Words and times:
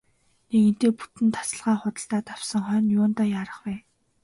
Нэгэнтээ 0.49 0.91
бүтэн 0.97 1.27
тасалгаа 1.35 1.77
худалдаад 1.81 2.27
авсан 2.35 2.61
хойно 2.67 2.91
юундаа 2.99 3.27
яарах 3.39 3.59
вэ. 3.65 3.75